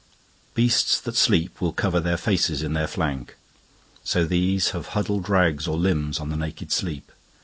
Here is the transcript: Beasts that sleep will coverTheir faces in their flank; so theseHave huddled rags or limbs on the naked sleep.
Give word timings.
Beasts 0.55 0.99
that 0.99 1.15
sleep 1.15 1.61
will 1.61 1.73
coverTheir 1.73 2.17
faces 2.17 2.63
in 2.63 2.73
their 2.73 2.87
flank; 2.87 3.35
so 4.03 4.25
theseHave 4.27 4.85
huddled 4.97 5.29
rags 5.29 5.67
or 5.67 5.77
limbs 5.77 6.19
on 6.19 6.29
the 6.29 6.35
naked 6.37 6.71
sleep. 6.71 7.11